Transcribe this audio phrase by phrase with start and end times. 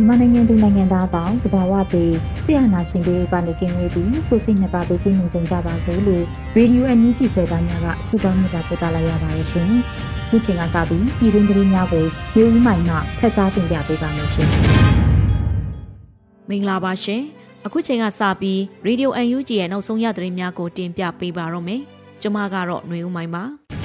[0.00, 6.24] မြန်မာနိုင်ငံသူနိုင်ငံသားအပေါင်းတဘာဝပေးဆရာနာရှင်တို့ကနေကင်းဝေးပြီးကိုစိတ်နှစ်ပါးပေးကင်းလုံခြုံကြပါစေလို့
[6.56, 9.70] ရေဒီယိုအန်ယူဂျီဖွယ်သားများကဆုတောင်းမြတ်တာပို့သလာရပါတယ်ရှင်။
[10.28, 12.04] ခုချိန်ကစပြီးပြည်တွင်းသတင်းများကို
[12.36, 14.48] မျိုးဦးမိုင်မှဖတ်ကြားတင်ပြပေးပါမယ်ရှင်။
[16.48, 17.22] မင်္ဂလာပါရှင်။
[17.66, 21.80] အခုချိန်ကစပြီးရေဒီယိုအန်ယူဂျီရဲ့နောက်ဆုံးရသတင်းများကိုတင်ပြပေးပါတော့မယ်။
[22.22, 23.44] ကျွန်မကတော့ຫນွေဦးမိုင်ပါ။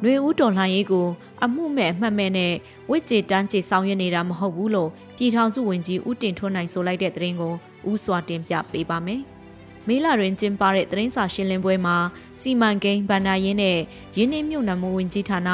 [0.00, 1.06] ຫນွေဦးတော်လှန်ရေးကို
[1.44, 2.52] အမှုမဲ့အမှတ်မဲ့နဲ့
[2.90, 7.52] ဝစ်ကြေတန်းကြေဆောင်ရွက်နေတာမဟုတ်ဘူးလို့ပြည်ထောင်စုဝန်ကြီးဦးတင်ထွန်းနိုင်ဆိုလိုက်တဲ့သတင်းကို
[7.90, 9.22] ဦးစွာတင်ပြပေးပါမယ်။
[9.88, 11.96] မေလတွင်ကျင်းပတဲ့သတင်းစာရှင်းလင်းပွဲမှာ
[12.40, 13.78] စီမံကိန်းဗန္ဒာရင်းနဲ့
[14.16, 15.50] ရင်းနှီးမြှုပ်နှံမှုဝန်ကြီးဌာန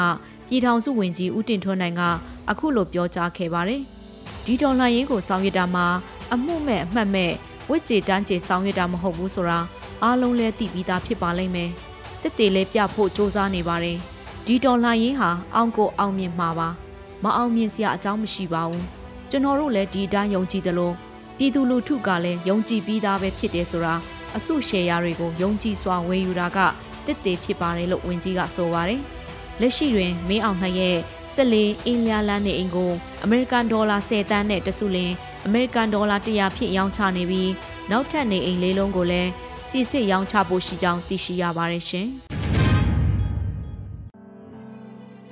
[0.47, 2.01] ပြည်ထောင်စုဝန်ကြီးဦးတင်ထွန်းနိုင်က
[2.49, 3.81] အခုလိုပြောကြားခဲ့ပါတယ်။
[4.45, 5.85] ဒီတော်လှန်ရေးကိုဆောင်ရွက်တာမှာ
[6.33, 7.31] အမှုမဲ့အမှတ်မဲ့
[7.69, 9.59] ဝစ်ကြေတန်းကြေဆောင်ရွက်တာမဟုတ်ဘူးဆိုတာ
[10.03, 11.69] အားလုံးလည်းသိပြီးသားဖြစ်ပါလိမ့်မယ်။
[12.21, 13.99] တက်တေလေးပြဖို့စ조사နေပါတယ်။
[14.46, 16.68] ဒီတော်လှန်ရေးဟာအောင်ကိုအောင်မြင်မှာပါ
[17.24, 18.84] မအောင်မြင်စရာအကြောင်းမရှိပါဘူး
[19.30, 20.92] ကျွန်တော်တို့လည်းဒီအတိုင်းယုံကြည်သလို
[21.38, 23.94] ပြည်သူလူထုကလည်းယုံကြည်ပြီးသားပဲဖြစ်တယ်ဆိုတာ
[24.36, 26.58] အစုရှယ်ယာတွေကိုယုံကြည်စွာဝယ်ယူတာက
[27.06, 29.00] တစ်တေဖြစ်ပါတယ်လို့ဝန်ကြီးကဆိုပါတယ်
[29.60, 30.96] လက်ရှိတွင်မင်းအောင်နှရဲ့
[31.34, 32.92] ဆက်လီအင်းလျာလန်းနေအိမ်ကို
[33.24, 35.12] အမေရိကန်ဒေါ်လာ10တန်းနဲ့တစုလင်
[35.46, 37.50] အမေရိကန်ဒေါ်လာ100ဖြစ်ရောင်းချနေပြီး
[37.90, 39.30] နောက်ထပ်နေအိမ်လေးလုံးကိုလည်း
[39.70, 42.08] စီစစ်ရောင်းချဖို့ရှိကြောင်းသိရှိရပါတယ်ရှင်။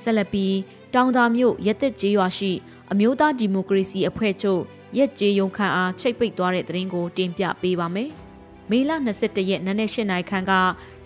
[0.04, 0.56] ဆက်လက်ပြီး
[0.94, 2.52] တောင်သာမြို့ရက်သက်ကျေးရွာရှိ
[2.92, 4.60] အမျိုးသားဒီမိုကရေစီအဖွဲ့ချုပ်
[4.98, 8.10] ရက်ကျေးရုံခန့်အားချိတ်ပိတ်သွားတဲ့သတင်းကိုတင်ပြပေးပါမယ်။
[8.70, 8.91] မေလ
[9.22, 10.52] 22ရက်နနက်၈နာရီခန့်က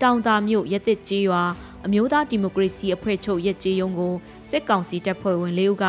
[0.02, 1.42] တောင်သာမြို့ရက်သက်ကျေးရွာ
[1.86, 4.14] အမျိုးသားဒီမိုကရေစီအဖွဲ့ချုပ်ရက်ကျေးရုံကို
[4.50, 5.84] စစ်ကောင်စီတပ်ဖွဲ့ဝင်လေးဦးက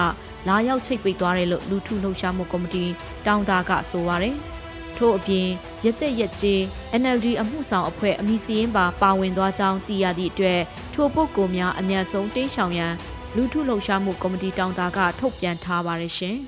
[0.47, 2.83] လာရောက်ချိတ်ပိတ်သွားတယ်လို့လူထုလှုပ်ရှားမှုကော်မတီ
[3.25, 4.37] တောင်သာကဆိုပါရယ်။
[4.97, 5.47] ထို့အပြင်
[5.83, 6.59] ရက်သက်ရက်ကျေး
[7.01, 10.61] NLD အမှုဆောင်အဖွဲ့အမည်စည်းရင်ပါပါဝင်သွားကြောင်းသိရသည့်အတွက်
[10.93, 12.93] ထိုပုဂ္ဂိုလ်များအမြန်ဆုံးတိတ်ဆောင်ရန်
[13.35, 16.37] လူထုလှုပ်ရှားမှုကော်မတီတောင်တာကထုတ်ပြန်ထားပါတယ်ရှင်။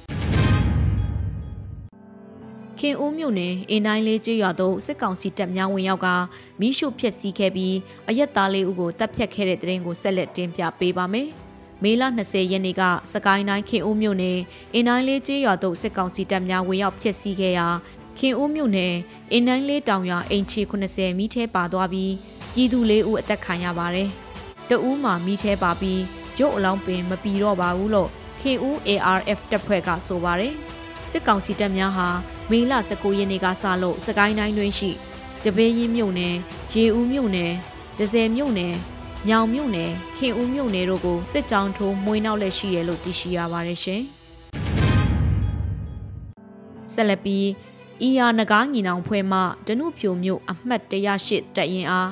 [2.80, 6.08] ခင်ဦးမြို့နယ်အင်းတိုင်းလေးကျေးရွာသို့စစ်ကောင်စီတပ်များဝင်ရောက်က
[6.60, 7.76] မိရှုဖျက်ဆီးခဲ့ပြီး
[8.10, 11.30] အရက်သားလေးဦးကိုတပ်ဖြတ်ခဲ့တဲ့တဲ့ရင်ကိုဆက်လက်တင်ပြပေးပါမယ်။
[11.84, 12.82] မေလ20ရက်နေ့က
[13.14, 14.40] စကိုင်းတိုင်းခင်ဦးမြို့နယ်
[14.74, 17.68] အင်းတိုင်းလေးကျေးရွာသို့စစ်ကောင်စီတပ်များဝင်ရောက်ဖျက်ဆီးခဲ့ရာ
[18.20, 18.96] ခင်ဦးမြို့နယ်
[19.32, 22.14] အင်းတိုင်းလေးတောင်ရွာအိမ်ချီ80မိထဲပါသွားပြီး
[22.56, 24.10] ပြည်သူလေးဦးအသက်ခံရပါတယ်။
[24.70, 26.02] တဦးမှမိထဲပါပြီး
[26.40, 28.10] ရုပ်အလောင်းပင်မပီတော့ပါဘူးလို့
[28.42, 30.54] KU ARF တပ်ဖွဲ့ကဆိုပါတယ်
[31.10, 32.08] စစ်ကောင်စီတပ်များဟာ
[32.52, 34.92] မေလ19ရက်နေ့ကစလို့စကိုင်းတိုင်းတွင်ရှိ
[35.44, 36.36] တပေးရင်မြို့နယ်
[36.74, 37.54] ရေဦးမြို့နယ်
[37.98, 38.76] ဒဇယ်မြို့နယ်
[39.28, 44.02] မြောင်မြို့နယ်ခင်ဦးမြို့နယ်တို့ကိုစစ်ကြောင်းထိုးမွေးနောက်လက်ရှိရလို့သိရှိရပါတယ်ရှင်
[46.94, 47.46] ဆက်လက်ပြီး
[48.04, 52.10] အီယာနဂါညီနောင်ဖွဲ့မှဒနုဖြိုမြို့အမှတ်108တပ်ရင်အား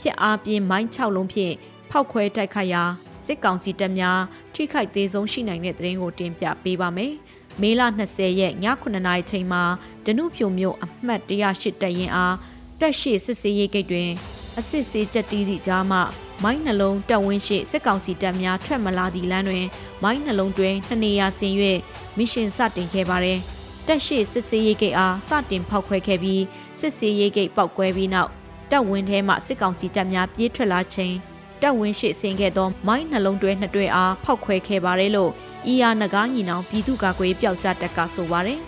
[0.00, 1.54] ဖျက်အားပြင်းမိုင်း6လုံးဖြင့်
[1.90, 2.82] ဖောက်ခွဲတိုက်ခိုက်ရာ
[3.26, 4.20] စစ်ကောင်စီတပ်များ
[4.54, 7.12] ထိခိုက်သေးဆုံးရှိနိုင်တဲ့သတင်းကိုတင်ပြပေးပါမယ်။
[7.60, 9.62] မေလ20ရက်ည9:00နာရီချိန်မှာ
[10.06, 12.36] ဒနုဖြိုမြို့အမှတ်108တပ်ရင်းအား
[12.80, 14.10] တက်ရှိစစ်စေးရေးဂိတ်တွင်
[14.58, 15.98] အစစ်စေးကြက်တီးသည့်ကြားမှ
[16.42, 19.66] မိုင်းနှလုံးတက်ဝင်းရှိစစ်ကောင်စီတပ်များထွက်မလာသည့်လမ်းတွင်
[20.02, 21.54] မိုင်းနှလုံးတွင်နှစ်နေရာဆင်၍
[22.16, 23.40] မစ်ရှင်စတင်ခဲ့ပါသည်။
[23.90, 26.42] တက်ရှိစစ်စေးရေးဂိတ်အားစတင်ဖောက်ခွဲခဲ့ပြီး
[26.78, 28.30] စစ်စေးရေးဂိတ်ပောက်ကွဲပြီးနောက်
[28.70, 31.14] တပ်ဝင်းထဲမှစစ်ကောင်စီတပ်များပြေးထွက်လာချိန်
[31.62, 35.30] တပ်ဝင်းရှိဆင်ခဲ့သောမိုင်းနှလုံးတွဲနှစ်တွဲအားဖောက်ခွဲခဲ့ပါတယ်လို့
[35.66, 38.60] အီယာနဂါညီနောင်ပြည်သူ့ကာကွယ်ပျောက်ကြားတက်ကဆိုပါတယ်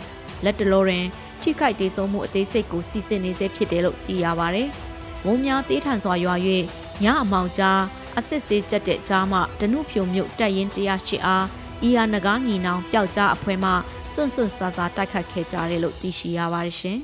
[0.45, 1.05] လက်တလောတွင်
[1.43, 4.69] ထိခိုက်ဒေဆုံးမှုအသေးစိတ်ကိုစီစစ်နေစေဖြစ်တယ်လို့သိရပါတယ်
[5.25, 6.35] မုံများတေးထန်စွာရွာ၍
[7.03, 7.81] ညအမောင်ကြား
[8.19, 11.45] အစစ်စေးကြက်တဲ့ကြားမှဒနုဖြုံမြုပ်တက်ရင်တရားရှိအား
[11.83, 13.71] အီယာနဂါညီနောင်ပျောက်ကြားအဖွဲမှ
[14.13, 16.99] စွန့်စွန့်ဆာဆာတိုက်ခတ်ခဲ့ကြတယ်လို့သိရှိရပါတယ်ရှင်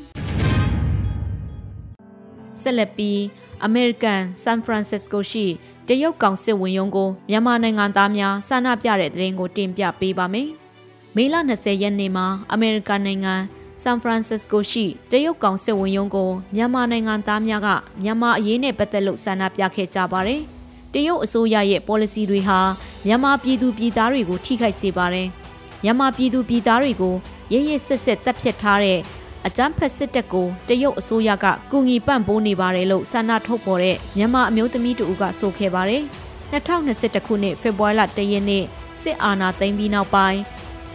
[2.60, 3.20] ဆက်လက်ပြီး
[3.64, 5.46] အမေရိကန်ဆန်ဖရန်စစ္စကိုရှိ
[5.88, 10.48] တရုတ်ကောင်စစ်ဝင်ရုံးကိုမြန်မာနိုင်ငံသားများဆန္ဒပြတဲ့တဲ့ရင်ကိုတင်ပြပေးပါမယ်။
[11.16, 13.34] မေလ20ရက်နေ့မှာအမေရိကန်နိုင်ငံ
[13.82, 17.68] ဆန်ဖရန်စစ္စကိုရှိတရုတ်ကောင်စစ်ဝင်ရုံးကိုမြန်မာနိုင်ငံသားများက
[18.02, 20.40] မြန်မာအရေးနဲ့ပတ်သက်လို့ဆန္ဒပြခဲ့ကြပါတယ်။
[20.92, 22.60] တရုတ်အစိုးရရဲ့ policy တွေဟာ
[23.06, 25.28] မြန်မာပြည်သူပြည်သားတွေကိုထိခိုက်စေပါတယ်။
[25.84, 27.14] မြန်မာပြည်သူပြည်သားတွေကို
[27.52, 28.98] ရရဆက်ဆက်တပ်ဖြတ်ထားတဲ့
[29.46, 36.02] အကြမ်းဖက်စစ်တပ်ကိုတရုတ်အစိုးရကကူညီပံ့ပိုးနေပါတယ်လို့ဆန္ဒထုတ်ပေါ်တဲ့မြန်မာအမျိုးသမီးတို့ကဆိုခဲ့ပါတယ်။
[36.52, 38.64] 2021ခုနှစ်ဖေဖော်ဝါရီလ1ရက်နေ့
[39.02, 40.40] စစ်အာဏာသိမ်းပြီးနောက်ပိုင်း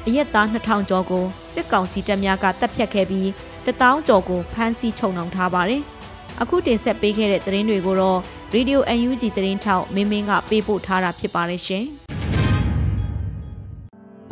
[0.08, 3.28] အရက်သား2000ကျော်ကိုစစ်ကောင်စီတပ်များကတပ်ဖြတ်ခဲ့ပြီး
[3.66, 5.82] 1000ကျော်ကိုဖမ်းဆီးချုပ်နှောင်ထားပါတယ်။
[6.42, 8.20] အခုတင်ဆက်ပေးခဲ့တဲ့သတင်းတွေကိုတော့
[8.56, 11.86] Radio UNG သတင်းထောက်မင်းမင်းကပေးပို့ထားတာဖြစ်ပါတယ်ရှင်။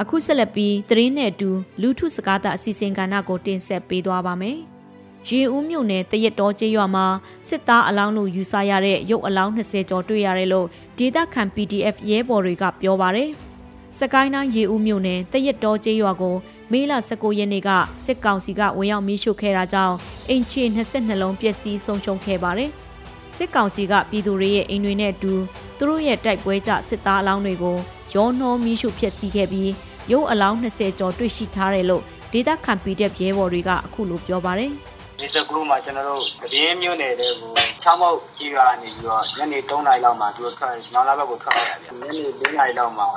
[0.02, 1.50] အခုဆက်လက်ပြီးသတင်းနဲ့အတူ
[1.82, 4.58] လူထုစကားသအစီအစဉ်ကဏ္ဍကိုတင်ဆက်ပေးသွားပါမယ်။
[5.28, 7.06] ရေဦးမြို့နယ်တရက်တော်ကျေးရွာမှာ
[7.48, 10.68] စစ်သားအလောင်းလို့ယူဆရတဲ့ရုပ်အလောင်း20ကျော်တွေ့ရတယ်လို့
[10.98, 13.30] ဒေသခံ PDF ရဲဘော်တွေကပြောပါရယ်။
[14.00, 16.36] စကိုင်းတိုင်းရေဦးမြို့နယ်တရက်တော်ကျေးရွာကို
[16.72, 17.70] မေလ19ရက်နေ့က
[18.06, 19.96] စစ်ကောင်စီကဝင်ရောက်မီးရှို့ခဲ့တာကြောင့်
[20.30, 22.72] အင်ချီ22လုံးပျက်စီးဆုံးရှုံးခဲ့ပါတယ်။
[23.38, 25.34] စစ်ကောင်စီကပြည်သူတွေရဲ့အိမ်တွေနဲ့အတူ
[25.78, 27.78] သူတို့ရဲ့တိုက်ပွဲကြစစ်သားအလောင်းတွေကို
[28.14, 29.72] ရောနှောမီးရှို့ဖျက်ဆီးခဲ့ပြီး
[30.12, 32.04] ရုပ်အလောင်း20ကျော်တွေ့ရှိထားတယ်လို့
[32.34, 34.72] ဒေတာခံပီတဲ့ရဲဘော်တွေကအခုလိုပြောပါတယ်
[35.20, 37.52] ဒီစကူမှာကျွန်တော်တို့တည်င်းမျိုးနယ်တဲ့ကို
[37.84, 43.08] ချောင်းမောက်ကြီးကနေပြီးတော့ညနေ3နာရီလောက်မှာသူတို့ထွက်နောင်လာဘက်ကိုထွက်လာကြတယ်ညနေ4နာရီလောက်မှာ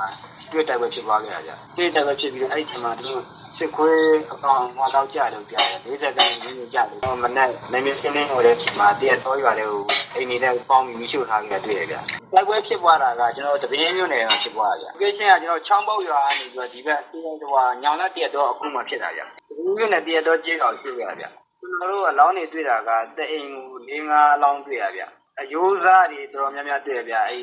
[0.51, 3.23] တွေ့တိုက်ပွဲဖြစ်သွားခဲ့ကြတယ်တွေ့တိုက်ပွဲဖြစ်ပြီးတော့အဲ့ဒီချိန်မှာသူတို့
[3.57, 3.99] စစ်ခွေး
[4.33, 9.83] အကောင်ဟောတော့ကြလို့ကြားတယ်40တန်းရင်းနေကြတယ်မနဲ့နေမင်းစင်းနေဟိုတဲ့ချိန်မှာတည့်တော်ရွာတဲ့ဟို
[10.15, 11.95] အိမ်နေတဲ့ပေါင်းပြီးမိရှို့ထားကြတွေ့ရကြ
[12.33, 21.25] တိုက်ပွဲဖြစ်သွားတာကကျွန်တော်တပင်းမျိုးနယ်မှာဖြစ်သွားတာကြ။ location ကကျွန်တော်ချောင်းပေါက်ရွာကနေပြီးတော့ဒီဘက်စီးရင်တော့ညောင်လက်တည့်တော့အခုမှဖြစ်တာကြ။ဒီမျိုးနဲ့တည့်တော့ကြေးတော်ရှိရကြ။
[21.61, 25.03] ကျွန်တော်တို့အလောင်းတွေတွေ့တာကတအိမ်ကို၄၅အလောင်းတွေ့ရဗျ။
[25.39, 27.37] အယိုးစားတွေတော်တော်များများတွေ့ရဗျ။အဲ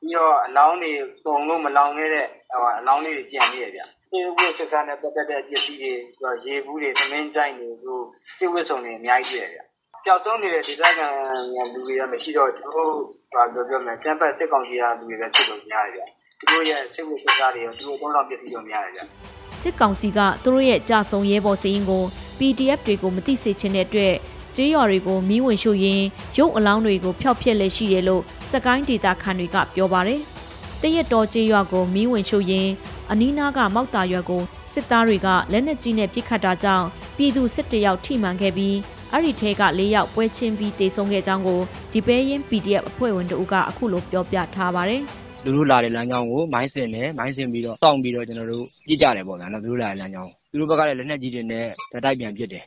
[0.00, 0.92] ပြီးတော့အလောင်းတွေ
[1.24, 7.94] ပုံလို့မလောင်ခဲ့တဲ့အလောင်းလေးတွေကျန်နေရဗျ။ စစ်ဝတ်စကားနဲ့ပတ်သက်တဲ့ပစ္စည်းတွေရေဘူးတွေသမင်းကြိုက်တွေသူ
[8.38, 9.60] စစ်ဝတ်စုံတွေအများကြီးတွေ့ရဗျ။
[10.06, 11.06] ကြောက်ဆုံးနေတဲ့ဒေသခံ
[11.72, 12.92] လူတွေကမရှိတော့သူတို့
[13.34, 16.02] ဘာပြောပြောမလဲကျန်းပတ်စစ်ကောင်စီကလူတွေပဲဖြစ်လို့များတယ်ဗျ။
[16.38, 19.00] သူတို့ရဲ့စစ်ဝတ်စကားတွေရောသူတို့သုံးလောက်ပစ္စည်းတွေများတယ်ဗျ။
[19.62, 22.02] စစ်ကောင်စီကသူတို့ရဲ့ကြဆုံရဲဘော်စရင်ကို
[22.38, 24.14] PDF တွေကိုမသိစေချင်တဲ့အတွက်
[24.56, 26.06] ကျေးရွာတွေကိုမီးဝင်ရှို့ရင်း
[26.36, 30.20] ရုပ်အလောင်းတွေကိုဖျောက်ဖျက်လက်ရှိတယ်လို့စကိုင်းဒေတာခန်တွေကပြောပါတယ်။
[30.82, 32.70] တရက်တော်ကျေးရွာကိုမီးဝင်ရှို့ရင်း
[33.12, 34.42] အနီးနားကမောက်တာရွာကို
[34.72, 36.86] စစ်သားတွေကလက်နက်ကြီးနဲ့ပစ်ခတ်တာကြောင့်
[37.16, 38.76] ပြည်သူစစ်တယောက်ထိမှန်ခဲ့ပြီး
[39.12, 41.60] အဲ့ဒီထဲက၄ယောက်ပွဲချင်းပြီးတေဆုံးခဲ့ကြောင်းကို
[41.92, 45.02] ဒီပဲရင် PDF အဖွဲ့ဝင်တို့ကအခုလိုပြောပြထားပါတယ်။
[45.44, 52.64] သူတို့လာတဲ့လမ်းကြောင်းကိုမိုင်းစင်နဲ့မိုင်းစင်ပြီးတော့စောင့်ပြီးတော့ကျွန်တော်တို့ပြစ်ကြတယ်ပေါ့ဗျာနော်သူတို့လာတဲ့လမ်းကြောင်းသူတို့ဘက်ကလည်းလက်နက်ကြီးတွေနဲ့တိုက်ပြန်ပစ်တယ်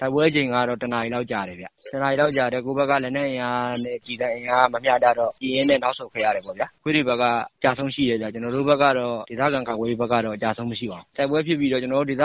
[0.00, 7.24] တိုက်ပွဲချိန်ကတော့တနာရီလောက်ကြာတယ်ဗျ။တနာရီလောက်ကြာတယ် ကိုယ့်ဘက်က လက်နက်အင်အားနဲ့ ကျည်ဆံအင်အား မမျှတတော့ပြေးရင်းနဲ့ နောက်ဆုတ်ခဲ့ရတယ်ပေါ့ဗျာ။ခွေးတွေဘက်က
[7.62, 12.24] ကျဆုံးရှိတယ်ဗျ။ကျွန်တော်တို့ဘက်ကတော့ ဒေသခံကာကွယ်ရေးဘက်ကတော့ အကျဆုံးမရှိပါဘူး။တိုက်ပွဲဖြစ်ပြီးတော့ ကျွန်တော်တို့ ဒေသ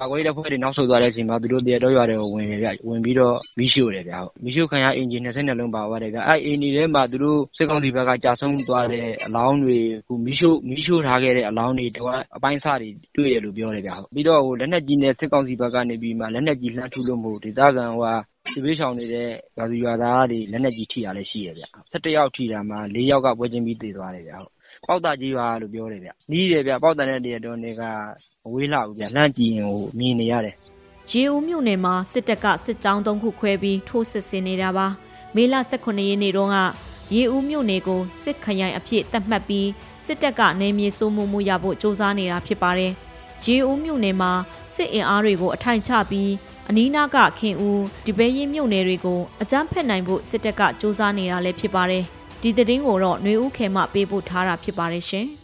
[0.00, 9.78] ကာကွယ်ရေးတပ်ဖွဲ့တွေ နောက်ဆုတ်သွားတဲ့အချိန်မှာ သူတို့ သရက်တောရွာထဲကို ဝင်တယ်ဗျ။ဝင်ပြီးတော့ မီးရှို့တယ်ဗျ။မီးရှို့ခံရ အိမ်ခြေ ၂၂ လုံးပါသွားတယ်ဗျ။အဲဒီအိမ်တွေထဲမှာ သူတို့ စစ်ကောင်စီဘက်က ကျဆုံးသွားတဲ့အလောင်းတွေ
[10.26, 17.86] မီးရှို့ထားခဲ့တဲ့အလောင်းတွေ တဝက်အပိုင်းအစတွေ တွေ့တယ်လို့ ပြောတယ်ဗျ။ပြီးတော့ လက်နက်ကြီးနဲ့ စစ်ကောင်စီဘက်ကနေပြီးမှ လက်နက်ကြီးလှမ်းထုလို့မို့ ဒေသခံ
[18.52, 24.34] စစ်ဘေးရှောင်နေတဲ့ ရွာသူရွာသားတွေ လက်နက်ကြီးထိတာလည်း ရှိတယ်ဗျ။၁၁ ယောက်ထိတာမှာ ၄ ယောက်က ပွဲချင်းပြီး သေသွားတယ်ဗျ။
[24.86, 30.54] ပေါက်သာကျေးရွာလို့ ပြောတယ်ဗျ။နီးတယ်ဗျ။ပေါက်သာနဲ့ သရက်တောနဲ့ကမဝေးလှဘူးဗျ။လှမ်းကြည့်ရင်မြင်နေရတယ်။
[31.12, 34.86] ရေဦးမြို့နယ်မှာ စစ်တပ်က စစ်ကြောင်း ၃ ခုခွဲပြီး ထိုးစစ်ဆင်နေတာပါ။
[35.36, 36.58] မေလ ၁၇ ရက်နေ့တုန်းက
[37.14, 39.68] ရေဦးမြို့နယ်ကို စစ်ခရိုင်အဖြစ် သတ်မှတ်ပြီး
[40.06, 42.92] စစ်တပ်ကနေမြေစိုးမှုမှုရဖို့စ조사နေတာဖြစ်ပါတယ်။
[43.44, 44.32] ရေဦးမြို့နယ်မှာ
[44.74, 46.30] စစ်အင်အားတွေကို အထိုင်ချပြီး
[46.69, 52.03] အနီးနားကခင်ဦးဒီပဲရင်မြို့နယ်တွေကိုအကြမ်းဖက်နိုင်ဖို့စစ်တပ်ကစ조사နေတာလည်းဖြစ်ပါတယ်။
[52.41, 55.27] ဒီသတင်းကိုတော့ຫນွေဦးခဲမှပေးပို့ထားတာဖြစ်ပါတယ်ရှင်။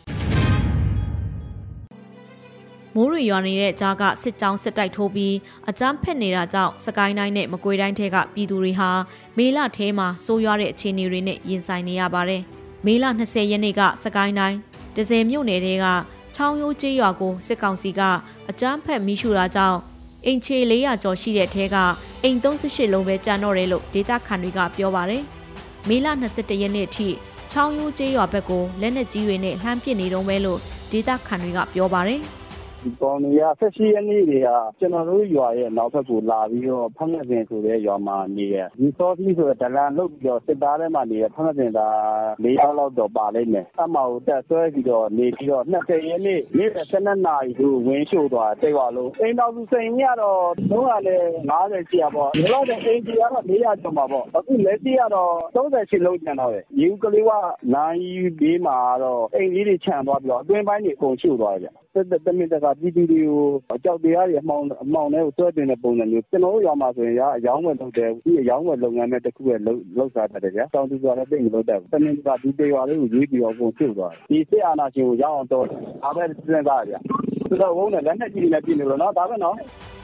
[2.95, 5.35] မိုးရွရွာနေတဲ့ကြားကစစ်ကြောင်းစစ်တိုက်ထိုးပြီး
[5.69, 8.89] အကြမ်းဖက်နေတာကြောင့်စကိုင်းတိုင်းနဲ့မကွေးတိုင်းထဲကပြည်သူတွေဟာ
[9.37, 12.41] မေလထဲမှာစိုးရွားတဲ့အခြေအနေတွေနဲ့ရင်ဆိုင်နေရပါတယ်။
[12.85, 14.57] မေလ20ရက်နေ့ကစကိုင်းတိုင်း
[14.95, 15.85] ဒဇယ်မြို့နယ်ထဲက
[16.35, 18.01] ချောင်းရိုးကျေးရွာကိုစစ်ကောင်စီက
[18.49, 19.79] အကြမ်းဖက်မိရှူတာကြောင့်
[20.26, 21.76] အိမ်ခြေ400ကျော်ရှိတဲ့ထဲက
[22.22, 25.22] အိမ်38လုံးပဲကျန်တော့တယ်လို့ဒေတာခန်တွေကပြောပါတယ်။
[25.88, 27.08] မေလ21ရက်နေ့ထိ
[27.50, 30.58] ချောင်းရိုးကျေးရွာဘက်ကိုလက်နက်ကြီးတွေနဲ့လှမ်းပစ်နေတော့ပဲလို့
[30.92, 32.41] ဒေတာခန်တွေကပြောပါတယ်။ဒီ
[33.02, 34.48] ကောင်တွေကဆက်ရှိရနေ့တွေက
[34.78, 41.94] ကျွန်တော်တို့ရွာရဲ့နောက်ဘက်ကို လာပြီးတော့ဖမ်းငစင်ဆိုတဲ့ရွာမှာ နေတယ်ဒီစောသီးဆိုတဲ့ ဒလန်လုတ်ပြီးတော့ စစ်သားထဲမှာနေတဲ့ဖမ်းငစင်သား
[42.44, 57.30] ၄ ယောက်လောက်တော့ ပါလိမ့်မယ်အမှောက်တက်ဆွဲပြီးတော့ နေပြီးတော့20ရက်နေ့ နေ့12နာရီကိုဝင်းရှို့သွားတိတ်ပါလို့အိမ်တော်စုစိန်ကြီးကတော့350ရှိရပေါ့ဒီလောက်တဲ့အိမ်ကြီးကတော့400ကျော်ပါပေါ့ အခုလက်ရှိကတော့38လုံး ကျန်တော့တယ်ယူကလေးက
[57.74, 58.00] နိုင်
[58.40, 75.66] ဘေးမှာတော့ အိမ်ကြီးတွေ ခြံသွားပြီးတော့ အတွင်းပိုင်းတွေ အကုန်ရှို့သွားတယ်ဗျ တက်တမင်တကပြည်သူတွေကိုကြောက်တရားတွေအမှောင်အမှောင်တွေကိုတွဲတင်တဲ့ပုံစံမျိုးကျွန်တော်တို့ရွာမှာဆိုရင်ရအယောင်းဝယ်လုပ်တယ်ဒီအယောင်းဝယ်လုပ်ငန်းနဲ့တခုရဲ့လောက်စားတတ်တယ်ဗျာတောင်သူဆိုတာလည်းသိနေလို့တက်တမင်တကဒီတေရွာလေးကိုရွေးပြီးတော့ပုံရှို့သွားတယ်ဒီစစ်အာဏာရှင်ကိုရအောင်တော့
[76.02, 76.98] ဒါပဲစဉ်းစားရဗျာ
[77.48, 79.56] ဆိုတော့ဝုန်းနဲ့လက်နဲ့ကြည့်နေပြည်နေလို့နော်ဒါပဲနော်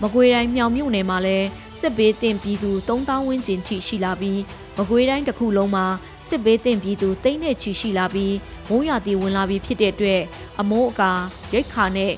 [0.02, 1.46] မကွေတိုင်းမြောင်မြို့နယ်မှာလည်း
[1.80, 4.40] စစ်ဘေးတင်ပြည်သူ3000ဝန်းကျင်ထိရှိလာပြီး
[4.76, 5.86] မကွေတိုင်းတစ်ခုလုံးမှာ
[6.28, 8.34] စစ်ဘေးတင်ပြည်သူတိမ့်နဲ့ချီရှိလာပြီး
[8.68, 10.20] မိုးရွာတီဝင်လာပြီးဖြစ်တဲ့အတွက်
[10.60, 11.10] အမိုးအကာ
[11.52, 12.12] ရိတ်ခါနဲ့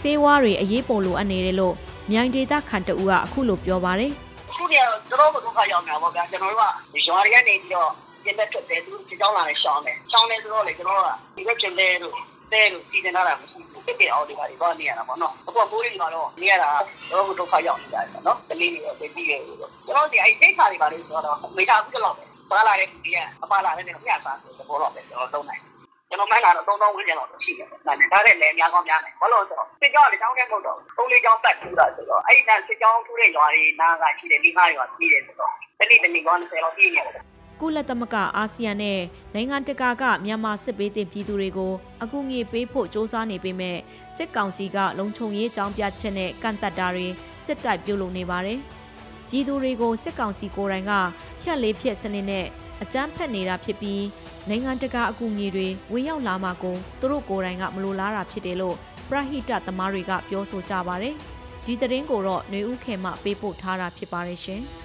[0.00, 1.74] စေးဝါးတွေအရေးပေါ်လိုအပ်နေတယ်လို့
[2.10, 4.12] မြိုင်ဒေတာခန်တူကအခုလိုပြောပါတယ်
[4.52, 6.60] ခုတည်းကတော့တော်တော်ဒုက္ခရောက်နေတာပေါ့ဗျာကျွန်တော်တို့
[6.94, 7.90] ကရွာတွေကနေပြီးတော့
[8.24, 12.14] ပြင်ပထွက်တယ်သူကြောင်းလာနေရှောင်းတယ်ရှောင်းနေဆိုတော့လေကျွန်တော်တို့ကဒီဘက်ပြင်လဲလို့
[12.52, 16.70] တဲလို့စီစဉ်လာတာမရှိဘူးတစ်ကဲအောင်ဒီပါဒီတော့နေရတာပေါ့နော်အခုကပိုးလေးတွေကတော့နေရတာ
[17.10, 22.14] တော့ဒုက္ခရောက်နေတာပေါ့နော်တလေးတွေတော့သိပြီးတယ်လို့ကျွန်တော်ဒီအဲ့ဒိတ်ခါတွေပါလို့ဆိုတော့မေတာဘူးတော့
[22.50, 25.62] ပါလာတဲ့ဒီကအပါလာတဲ့နေပြစားဆိုတော့တော့ပဲကျွန်တော်သုံးနိုင်
[26.08, 38.99] ကျွန်တော်မှန်းလာတော့3000ဝန်းကျင်တော့ရှိတယ်။ဒါနဲ့ဒါနဲ့လည်းများကောင်းများမယ်။ဘာလို့ဆိုတော့စစ်ကြောင်းလေတောင်းတဲ့မဟုတ်တော့ပုံလေးကြောင်းတက်ထူတာဆိုတော့အဲ့ဒီကစစ်ကြောင်းထူတဲ့ရွာတွေနားကရှိတယ်၄၅ရွာပြည်တယ်ဆိုတော့တနေ့တနေ့ကောင်း20လောက်ပြည်နေတယ် ကုလသမဂ္ဂအာဆီယံနဲ့
[39.33, 43.77] နိုင်ငံတကာကမြန်မာစစ်ဘေးတင်ပြည်သူတွေကိုအကူအညီပေးဖို့စ조사နေပေမဲ့
[44.15, 47.07] စစ်ကောင်စီကလုံခြုံရေးကြောင်းပြချက်နဲ့ကန့်သက်တာတွေ
[47.45, 48.59] စစ်တိုက်ပြုတ်လုပ်နေပါတယ်။
[49.29, 50.93] ပြည်သူတွေကိုစစ်ကောင်စီကိုယ်တိုင်က
[51.41, 52.45] ဖြတ်လေးဖြတ်စနစ်နဲ့
[52.83, 54.03] အကြမ်းဖက်နေတာဖြစ်ပြီး
[54.49, 58.75] နိုင်ငံတကာအကူအညီတွေဝင်ရောက်လာမှာကိုသူတို့ကိုယ်တိုင်ကမလိုလားတာဖြစ်တယ်လို့
[59.09, 61.15] ပရဟိတသမားတွေကပြောဆိုကြပါတယ်။
[61.65, 64.63] ဒီသတင်းကိုတော့ຫນွေဦးခေမှပေးပို့ထားတာဖြစ်ပါတယ်ရှင်။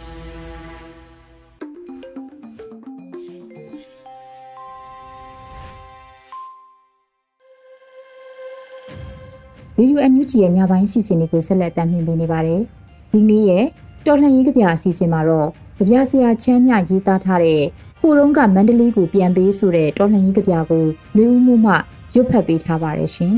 [9.82, 12.62] Radio NUG ရဲ့ညပိုင်းစီစဉ်တွေကိုဆက်လက်တင်ပြနေပါတယ်။
[13.12, 13.66] ဒီနေ့ရဲ့
[14.06, 17.62] တော်လှန်ရေးကြပြအစီအစဉ်မှာတော့ကြပြဆရာချမ်းမြရေးသားထားတဲ့
[18.00, 20.84] ဟိုတုန်းကမန္တလေးကိုပြန်ပေးဆိုတဲ့တော်လှန်ရေးကြပြကို
[21.16, 21.74] လူဦးမှုမှ
[22.14, 23.34] ရွတ်ဖတ်ပေးထားပါတယ်ရှင်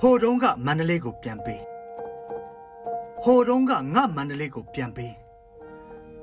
[0.00, 1.60] ဟိုတုန်းကမန္တလေးကိုပြန်ပေး
[3.24, 5.14] ဟိုတုန်းကငါမန္တလေးကိုပြန်ပေး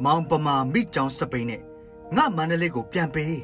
[0.03, 1.61] မောင်ပမာမိကြောင်စပိန်နဲ့
[2.15, 3.35] ငါမန္တလေးကိုပြန်ပေး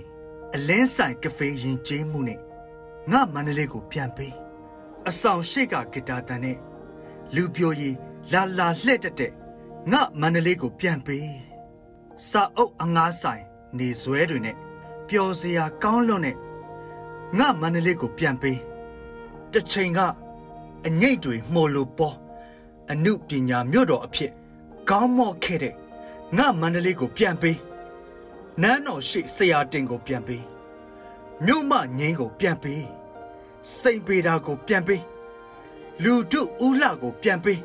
[0.55, 2.41] အလင်းဆိုင်ကဖေးရင်ကျေးမှုနဲ့
[3.11, 4.33] ငါမန္တလေးကိုပြန်ပေး
[5.09, 6.57] အဆောင်ရှိကဂီတာတန်နဲ့
[7.35, 7.89] လူပြိုရီ
[8.31, 9.31] လာလာလှဲ့တက်တဲ့
[9.91, 11.27] ငါမန္တလေးကိုပြန်ပေး
[12.29, 13.43] စာအုပ်အငားဆိုင်
[13.77, 14.57] နေဇွဲတွေနဲ့
[15.07, 16.37] ပျော်စရာကောင်းလွန်းတဲ့
[17.39, 18.59] ငါမန္တလေးကိုပြန်ပေး
[19.51, 19.99] တစ်ချိန်က
[20.85, 22.17] အငိတ်တွေမှော်လို့ပေါ်
[22.91, 24.31] အနုပညာမြို့တော်အဖြစ်
[24.89, 25.73] ကောင်းမော့ခဲ့တဲ့
[26.37, 27.57] ငါမန္တလေးကိုပြန်ပေး
[28.61, 30.43] နန်းတော်ရှိဆရာတင်ကိုပြန်ပေး
[31.45, 32.85] မြို့မငင်းကို ပြန်ပေး
[33.79, 35.01] စိန်ပေတာကိုပြန်ပေး
[36.03, 37.59] လူတုဦးလှကို ပြန်ပေး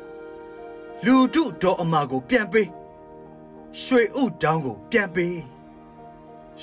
[1.05, 2.67] လူတုဒေါ်အမာကို ပြန်ပေး
[3.81, 5.35] ရွှေဥတောင်းကို ပြန်ပေး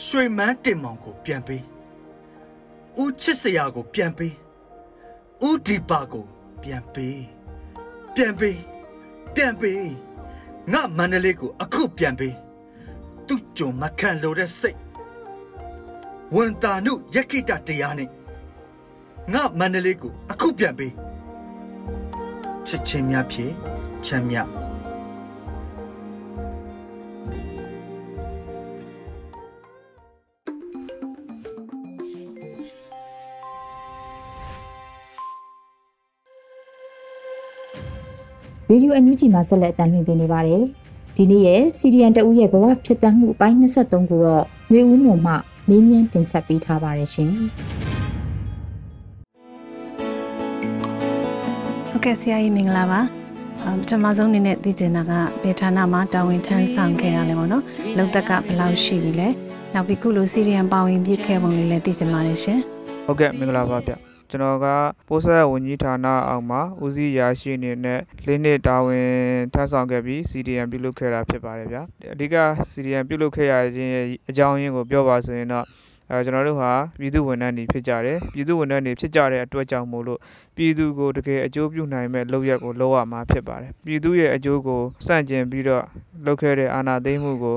[0.04, 1.62] ရွှေမန်းတင်မောင်ကို ပြန်ပေး
[3.00, 4.34] ဦးချစ်စရာကို ပြန်ပေး
[5.48, 6.24] ဥဒီပါကို
[6.62, 7.20] ပြန်ပေး
[8.14, 8.58] ပြန်ပေး
[9.34, 9.90] ပြန်ပေး
[10.72, 12.34] ငါမန္တလေးကို အခုပြန်ပေး
[13.26, 14.78] သူ့ကြုံမခံလို့တဲ့စိတ်
[16.34, 18.08] ဝန်တာနုယက္ခိတတရားနဲ့
[19.32, 20.92] ငါမန္တလေးကိုအခုပြန်ပေး
[22.66, 23.52] ချစ်ချင်းများဖြင့်
[24.06, 24.36] ချမ်းမြ။
[38.70, 40.62] Radio NUG မှာဆက်လက်တင်ပြနေပါတယ်။
[41.16, 45.34] ဒီနေ့ရဲ့ CDN တဦးရဲ့ဘဝဖြစ်တမ်းမှုအပိုင်း23ကိုတော့မျိုးဦးမှုမှ
[45.68, 47.32] မေးမြန်းတင်ဆက်ပေးထားပါတယ်ရှင်။
[51.88, 53.00] ဟုတ်ကဲ့ဆရာကြီးမင်္ဂလာပါ
[53.64, 57.64] အမ်ပထမဆုံးအနေနဲ့သိချင်တာကဘေဌာနမှာတာဝန်ထမ်းဆောင်ခဲ့ရလဲပေါ့နော်
[57.96, 59.28] လုံသက်ကဘယ်လောက်ရှိပြီလဲ
[59.74, 62.58] နောက်ပြီးခုလိုစီရီယံပါဝင်ပြည့်ခဲ့ပုံလေးလည်းသိချင်ပါတယ်ရှင်
[63.06, 64.66] ဟုတ်ကဲ့မင်္ဂလာပါဗျ ကျွန်တော်က
[65.08, 69.08] ပိုးဆက်ဝန်ကြီးဌာနအောက်မှာဦးစီးရာရှိအနေနဲ့လေးနှစ်တာဝန်
[69.54, 71.78] ထမ်းဆောင်ခဲ့ပြီး CDM ပြုလုပ်ခဲ့တာဖြစ်ပါတယ်ဗျ
[72.12, 72.36] အဓိက
[72.72, 75.66] CDM ပြုလုပ်ခဲ့ရခြင်းရဲ့အကြောင်းရင်းကိုပြောပါဆိုရင်တော့
[76.10, 80.20] အဲကျွန်တော်တို့ဟာပြည်သူဝန်ထမ်းတွေဖြစ်ကြတယ်ပြည်သူဝန်ထမ်းတွေဖြစ်ကြတဲ့အတွက်ကြောင့်မို့လို့
[80.56, 85.84] ပြည်သူကိုတကယ်အကျိုးပြုနိုင်မဲ့လုပ်ရက်ကိုလုပ်ရမှာဖြစ်ပါတယ်ပြည်သူရဲ့အကျိုးကိုစန့်ကျင်ပြီးတော့
[86.26, 87.56] လုပ်ခဲ့တဲ့အာဏာသိမ်းမှုကို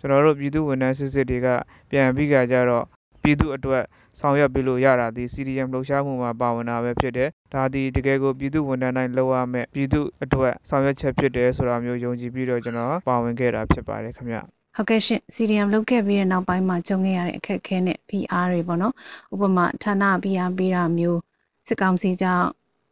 [0.00, 1.48] ကျွန်တော်တို့ပြည်သူဝန်ထမ်းစစ်စစ်တွေက
[1.90, 2.84] ပြန်ပြီးကြကြတော့
[3.22, 3.82] ပြည်သူအတွက်
[4.20, 14.36] ဆောင်ရွက်ပေးလို့ရတာဒီ CDM လှုပ်ရှားမှုမှာပါဝင်တာပဲဖြစ်တယ်ဒါဒီတကယ်ကိုပြည်သူဝန်ထမ်းတိုင်းလုပ်ရမယ်ပြည်သူအတွက်ဆောင်ရွက်ချက်ဖြစ်တယ်ဆိုတာမျိုးယုံကြည်ပြီးတော့ကျွန်တော်ပါဝင်ခဲ့တာဖြစ်ပါတယ်ခင်ဗျ
[14.76, 18.94] ဟုတ်ကဲ့ရှင် CDM လုပ်ခဲ့ပြီးတဲ့နောက်ပိုင်းမှာကြုံခဲ့ရတဲ့အခက်အခဲနဲ့ PR တွေပေါ့နော်
[19.34, 21.20] ဥပမာဌာန PR ပေးတာမျိုး
[21.68, 22.46] စစ်ကောင်စီကြောင့်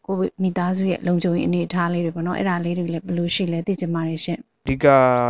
[0.06, 4.87] ကိုမိသားစုရဲ့လုံခြုံရေးအနေအထားလေးတွေပေါ့နော်အဲ့ဒါလေးတွေလည်းဘယ်လိုရှိလဲသိချင်ပါတယ်ရှင်အဓိက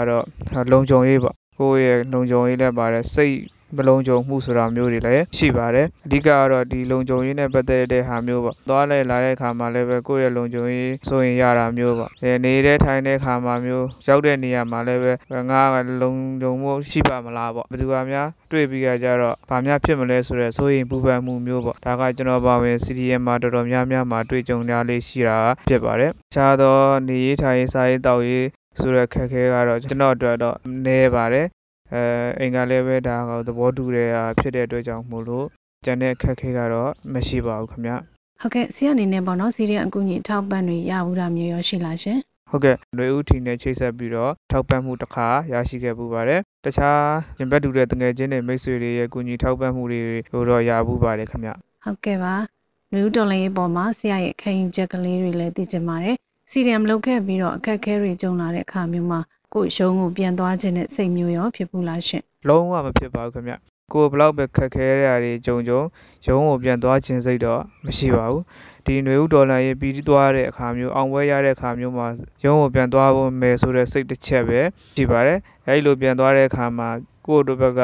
[0.08, 0.24] တော့
[0.72, 3.36] လုံခြုံရေးပေါ့ကိုယ့်ရဲ့လုံခြုံရေးလည်းပါတယ်စိတ်
[3.76, 15.12] မလုံခြုံမှုဆိုတာမျိုးတွေလည်းရှိပါတယ်အဓိကကတော့ဒီလုံခြုံရေးနဲ့ပတ်သက်တဲ့ဟာမျိုးပေါ့သွားလဲလာတဲ့ခါမှာလည်းပဲကိုယ့်ရဲ့လုံခြုံရေးဆိုရင်ရတာမျိုးပေါ့အဲနေတဲ့ထိုင်တဲ့ခါမှာမျိုးရောက်တဲ့နေရာမှာလည်းပဲ
[15.50, 15.62] ငါ
[16.02, 26.76] လုံခြုံမှုရှိပါမလားပေါ့ဘယ်သူကများတွေ့ပြီးကြတော့ဘာများဖြစ်မလဲဆိုတော့ဆိုရင်ပူပန်မှုမျိုးပေါ့ဒါကကျွန်တော်ပါဝင် CDM မှာတော်တော်များများမှာတွေ့ကြုံရလေးရှိတာဖြစ်ပါတယ်ခြားသော
[27.08, 28.46] နေရေးထိုင်ရေးစားရေးတောက်ရေး
[28.80, 31.46] ဆိုတဲ့ခက်ခဲကတော့ကျွန်တော်အတွက်တော့နည်းပါတယ်
[31.92, 32.02] အဲ
[32.38, 35.46] အိမ်ကလည်းပဲဒါကသဘောတူတဲ့ဟာဖြစ်တဲ့အတွက်ကြောင့်မို့လို့
[35.84, 37.92] ကျန်တဲ့အခက်ခဲကတော့မရှိပါဘူးခင်ဗျ
[38.40, 42.18] ဟုတ်ကဲ့ဆီအနေနဲ့ပေါ့နော်စီရီယံအကူအညီထောက်ပံ့တွေရဘူးတာမျိုးရောရှိလားရှင်
[42.50, 47.00] ဟုတ်ကဲ့လွေဦးထီနဲ့ချိတ်ဆက်ပြီးတော့ထောက်ပံ့မှုတစ်ခါရရှိခဲ့ပူပါတယ်။တခြား
[47.38, 50.00] ရင်ဘတ်တူတဲ့တငယ်ချင်းတွေမိတ်ဆွေတွေရဲ့ကူညီထောက်ပံ့မှုတွေ
[50.32, 51.50] ဟိုတော့ရပူပါတယ်ခင်ဗျ။
[51.84, 52.34] ဟုတ်ကဲ့ပါ။
[52.92, 56.16] လွေဦးတော်လည်းပေါ်မှာဆရာရဲ့ခံယူချက်ကလေးတွေလည်းသိချင်ပါတယ်။
[56.50, 59.20] စီရီယံလုပ်ခဲ့ပြီးတော့အခက်အခဲတွေကြုံလာတဲ့အခါမျိုးမှာ
[59.54, 63.54] ကိုရုံးကိုပြန်သွားခြင်းနဲ့စိတ်မျိုးရောဖြစ်ဘူးလားရှင်လုံးဝမဖြစ်ပါဘူးခင်ဗျ
[63.92, 65.80] ကိုဘလောက်ပဲခက်ခဲရတာတွေကြုံကြုံ
[66.26, 68.42] ရုံးကိုပြန်သွားခြင်းစိတ်တော့မရှိပါဘူး
[68.86, 72.06] ဒီຫນွေဥဒေါ်လာရေးပြီးသွားတဲ့အခါမျိုးအောင်ပွဲရတဲ့အခါမျိုးမှာ
[72.44, 74.60] ရုံးကိုပြန်သွားဖို့မယ်ဆိုတဲ့စိတ်တစ်ချက်ပဲ
[74.96, 76.88] ရှိပါတယ်အဲဒီလိုပြန်သွားတဲ့အခါမှာ
[77.28, 77.80] ကိုယ့်တို့ဘက်က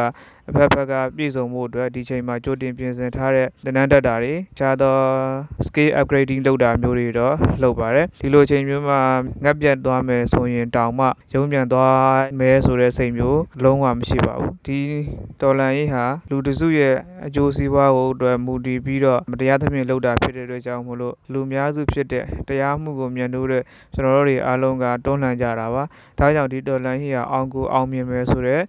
[0.49, 4.97] အဖက်ဖက်ကပြည့်စုံမှုအတွက်ဒီချိန်မှာကြိုတင်ပြင်ဆင်ထားတဲ့သင်တန်းတက်တာတွေခြားသော
[5.67, 9.01] skill upgrading လုပ်တာမျိုးတွေတော့လုပ်ပါတယ်ဒီလိုချိန်မျိုးမှာ
[9.45, 14.81] ငတ်ပြတ်သွားမယ်ဆိုရင်တောင်မှရုံးပြန်သွားမယ်ဆိုတဲ့စိတ်မျိုးလုံးဝမရှိပါဘူးဒီ
[15.41, 16.95] တော်လန်ရေးဟာလူတစုရဲ့
[17.27, 23.63] အကျိုးစီးပွားကိုအတွက်မူတည်ပြီးတော့မတရားသဖြင့်လုပ်တာဖြစ်တဲ့အတွက်ကြောင့်မို့လို့လူများစုဖြစ်တဲ့တရားမှုကိုမြင်လို့တဲ့
[23.95, 25.83] ကျွန်တော်တို့တွေအားလုံးကတွန်းလှန်ကြတာပါ
[26.19, 28.63] ဒါကြောင့်ဒီတော်လန်ရေးဟာအောင်ကိုအောင်မြင်မယ်ဆိုတဲ့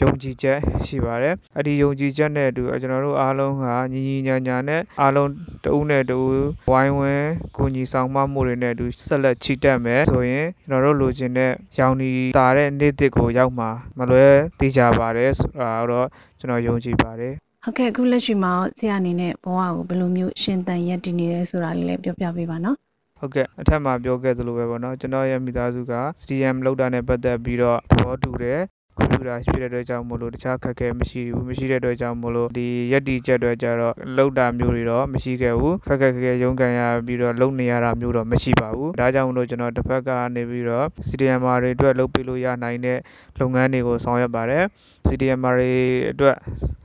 [0.00, 5.30] ယုံကြည်ချက်ရှိပါတယ်အဲ့ဒီယုံကြည်ချက်နဲ့အတူကျွန်တော်တို့အားလုံးကညီညီညာညာနဲ့အားလုံး
[5.64, 6.28] တဦးနဲ့တဦး
[6.70, 14.26] ဝိုင်းဝန်းကိုညီဆောင်မမှုတွေနဲ့အတူဆက်လက်ချီတက်မယ်ဆိုရင်ကျွန်တော်တို့လိုချင်တဲ့ရောင်နေတာတဲ့နေ့တစ်ကိုရောက်မှာမလွဲ
[14.58, 16.08] သိကြပါတယ်ဆိုတာတော့
[16.38, 17.34] ကျွန်တော်ယုံကြည်ပါတယ်
[17.64, 22.76] ဟုတ်ကဲ့အခုလက်ရှိမှာဆရာအနေနဲ့ဘဝကိုဘယ်လိုမျိုးရှင်သန်ရည်တည်နေလဲဆိုတာလေးလည်းပြောပြပေးပါနော်
[23.18, 28.60] ဟုတ်ကဲ့အထက်မှာပြောခဲ့သလိုပဲပေါ့နော်ကျွန်တော်ရဲ့မိသားစုက CDM လောက်တာနဲ့ပတ်သက်ပြီးတော့သဘောတူတယ်
[28.96, 42.98] ကွန်ပျူတာရှိတဲ့အတွက်ကြောင့်မို့လို့တခြားခက်ခဲမရှိဘူးမရှိတဲ့အတွက်ကြောင့်မို့လို့ဒီရက်တီချက်တွေကြတော့လောက်တာမျိုးတွေတော့မရှိခဲ့ဘူးခက်ခက်ခက်ခဲရုန်းကန်ရပြီးတော့လုံနေရတာမျိုးတော့မရှိပါဘူးဒါကြောင့်မို့လို့ကျွန်တော်တစ်ဖက်ကနေပြီးတော့ CDMR တွေအတွက်လုပ်ပေးလို့ရနိုင်တဲ့
[43.40, 44.64] လုပ်ငန်းတွေကိုဆောင်ရွက်ပါတယ်
[45.08, 45.72] CDMR တွေ
[46.12, 46.36] အတွက်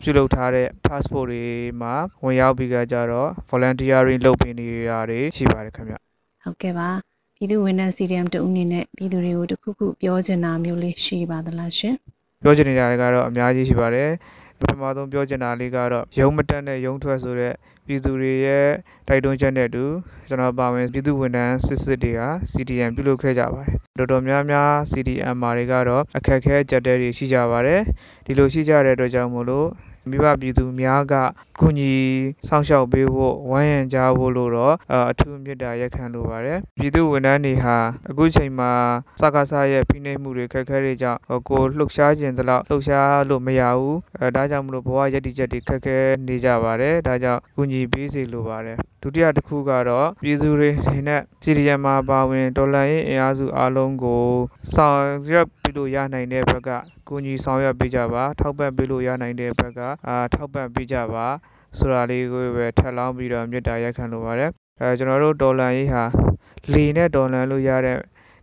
[0.01, 1.43] ပြုလုပ်ထားတဲ့ passport တွေ
[1.81, 1.93] မှာ
[2.23, 5.95] ဝင်ရောက်ပြီးကြတော့ volunteering လုပ်ပေးနေတာတွေရှိပါတယ်ခင်ဗျ
[6.43, 6.89] ဟုတ်ကဲ့ပါ
[7.39, 11.95] ပြည်သူဝန်ထမ်း CDM တဦးအနေနဲ့ပြည်သူတွေကိုတခုခုပြောချင်တာမျိုးလေးရှိပါသလားရှင်
[12.43, 14.09] ပြောချင်နေတာတွေကတော့အများကြီးရှိပါတယ်
[14.59, 17.53] ပထမဆုံးပြောချင်တာလေးကတော့ရုံးမတက်တဲ့ရုံးထွက်ဆိုတဲ့
[17.87, 18.67] ပြည်သူတွေရဲ့
[19.07, 19.85] တိုက်တွန်းချက်နဲ့အတူ
[20.27, 22.21] ကျွန်တော်ပါဝင်ပြည်သူဝန်ထမ်းစစ်စစ်တွေက
[22.51, 27.81] CDM ပြုလုပ်ခဲ့ကြပါတယ်တော်တော်များများ CDM မာတွေကတော့အခက်အခဲကြက်တဲတွေရှိကြပါတယ်
[28.25, 29.67] ဒီလိုရှိကြတဲ့အတွက်ကြောင့်မို့လို့
[30.11, 31.13] မိဘပြည်သူများက
[31.59, 31.93] ကူညီ
[32.47, 34.75] စောင့်ရှောက်ပေးဖို့ဝိုင်းရံကြဖို့လို့တော့
[35.11, 37.77] အထူးမြတ်တာရက်ခံလိုပါတယ်ပြည်သူဝန်ထမ်းတွေဟာ
[38.09, 38.71] အခုချိန်မှာ
[39.21, 54.23] စကားစားရဲ့ဖိနှိပ်မှုတွေခက်ခဲတွေကြောင့်ကိုလှုပ်ရှားခြင်းတလောက်လှုပ်ရှားလို့မရဘူးအဲဒါကြောင့်မလို့ဘဝရည်တည်ချက်တွေခက်ခဲနေကြပါတယ်ဒါကြောင့်ကူညီပေးစေလိုပါတယ်ဒုတိယတစ်ခုကတော့ပြည်သူတွေနေနဲ့စီရီယံမှာပါဝင်တော်လှန်ရေးအင်အားစုအားလုံးကို
[54.75, 56.69] ဆောင်ရွက်ပြီးလို့ရနိုင်တဲ့ဘက်က
[57.07, 61.27] ကူညီဆောင်ရွက်ပေးကြပါထောက်ပံ့ပေးလို့ရနိုင်တဲ့ဘက်ကအာထောက်ပံ့ပေးကြပါ
[61.77, 66.03] ဆိုတာလေးကိုပဲထပ်လောင်းပြီးတော့မေတ္တာရက်ခံလိုပါတယ်အဲကျွန်တော်တို့ဒေါ်လာရေးဟာ
[66.73, 67.97] လေနဲ့ဒေါ်လာလို့ရတဲ့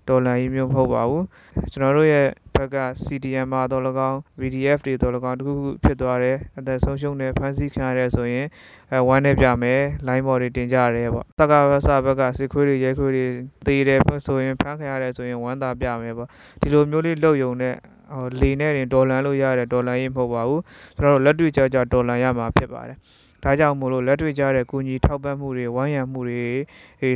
[0.08, 1.24] ဒေါ်လာကြီးမျိုးမဟုတ်ပါဘူး
[1.72, 8.46] ကျွန်တော်တို့ရဲ့ဘက်က CDM မှာတော့၎င်း VDF တွေတော့၎င်းတခုခုဖြစ်သွားတယ်အသက်ဆုံးရှုံးတယ်ဖမ်းဆီးခံရတယ်ဆိုရင်
[8.92, 13.24] အဲဝမ်းနေပြမယ် line ဘော်တွေတင်ကြရတယ်ပေါ့တက္ကဝဆဘက်ကစစ်ခွေးတွေရဲခွေးတွေ
[13.66, 16.28] တေးတယ်ဆိုရင်ဖမ်းခံရတယ်ဆိုရင်ဝမ်းသာပြမယ်ပေါ့
[16.60, 17.74] ဒီလိုမျိုးလေးလုပ်ယုံနဲ့
[18.12, 20.62] ဟိုလေနဲ့တင်ဒေါ်လာလို့ရတဲ့ဒေါ်လာရေးမဟုတ်ပါဘူး
[20.98, 22.98] ကျွန်တော်တို့လက်တွေ့ကြကြဒေါ်လာရမှာဖြစ်ပါတယ်
[23.42, 26.42] ဒါကြောင့်မို့လို့လက်တွေ့ကြတဲ့ကုညီထောက်ပံ့မှုတွေဝိုင်းရံမှုတွေ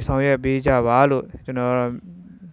[0.06, 1.72] ဆောင်ရွက်ပေးကြပါလို့ကျွန်တော်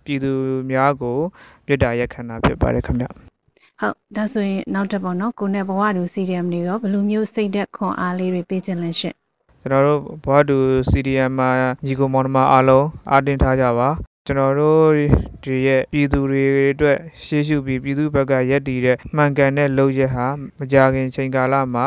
[0.06, 0.32] ပြည်သူ
[0.69, 1.17] များကို
[1.65, 9.15] ပြစ်တာရက်ခံတာဖြစ်ပါတယ်ခင်ဗျဟုတ်ဒါဆိုရင်နောက်တစ်ပေါ့နော်ကိုနဲ့ဘဝတူ CDM တွေရောဘယ်လိုမျိုးစိတ်သက်ခွန်အားလေးတွေပေးခြင်းလဲရှင့်
[9.62, 10.58] ကျွန်တော်တို့ဘဝတူ
[10.89, 11.50] CDM မှာ
[11.86, 13.89] ညီကိုမောင်နှမအားလုံးအားတင်ထားကြပါ
[14.27, 14.89] ကျွန်တော်တို့
[15.43, 21.85] ဒီရဲ့ပြည်သူတွေအတွက်ရှေ့ရှုပြီးပြည်သူဘက်ကရက်တည်တဲ့မှန်ကန်တဲ့လုပ်ရက်ဟာမကြခင်ချိန်ကာလမှာ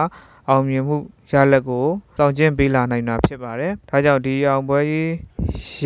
[0.48, 0.96] အောင်မြင်မှု
[1.32, 1.86] ရလဒ်ကို
[2.18, 5.10] စောင့်ကျဉ်ပေးလာနိုင်တာဖြစ်ပါတယ်။ဒါကြောင့်ဒီအောင်ပွဲကြီး